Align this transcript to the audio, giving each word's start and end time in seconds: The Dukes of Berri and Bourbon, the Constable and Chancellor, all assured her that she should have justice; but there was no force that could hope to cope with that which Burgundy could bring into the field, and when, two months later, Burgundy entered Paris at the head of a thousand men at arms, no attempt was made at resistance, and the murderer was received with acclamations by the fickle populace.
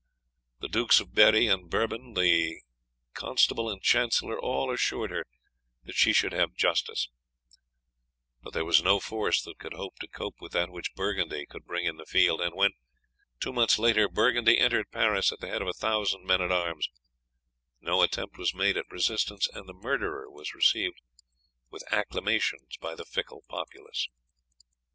The 0.61 0.67
Dukes 0.67 0.99
of 0.99 1.13
Berri 1.13 1.45
and 1.45 1.69
Bourbon, 1.69 2.15
the 2.15 2.61
Constable 3.13 3.69
and 3.69 3.79
Chancellor, 3.83 4.39
all 4.41 4.71
assured 4.73 5.11
her 5.11 5.27
that 5.83 5.93
she 5.93 6.11
should 6.11 6.31
have 6.31 6.55
justice; 6.55 7.07
but 8.41 8.51
there 8.51 8.65
was 8.65 8.81
no 8.81 8.99
force 8.99 9.43
that 9.43 9.59
could 9.59 9.75
hope 9.75 9.97
to 9.99 10.07
cope 10.07 10.41
with 10.41 10.53
that 10.53 10.71
which 10.71 10.95
Burgundy 10.95 11.45
could 11.45 11.65
bring 11.67 11.85
into 11.85 11.99
the 12.01 12.07
field, 12.09 12.41
and 12.41 12.55
when, 12.55 12.71
two 13.39 13.53
months 13.53 13.77
later, 13.77 14.09
Burgundy 14.09 14.57
entered 14.57 14.89
Paris 14.89 15.31
at 15.31 15.39
the 15.39 15.49
head 15.49 15.61
of 15.61 15.67
a 15.67 15.71
thousand 15.73 16.25
men 16.25 16.41
at 16.41 16.51
arms, 16.51 16.89
no 17.79 18.01
attempt 18.01 18.39
was 18.39 18.55
made 18.55 18.77
at 18.77 18.89
resistance, 18.89 19.47
and 19.53 19.69
the 19.69 19.73
murderer 19.81 20.27
was 20.31 20.55
received 20.55 20.99
with 21.69 21.83
acclamations 21.93 22.75
by 22.79 22.95
the 22.95 23.05
fickle 23.05 23.43
populace. 23.47 24.07